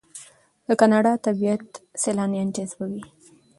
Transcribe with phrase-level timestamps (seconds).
[0.67, 1.65] د کاناډا طبیعت
[2.03, 3.03] سیلانیان جذبوي.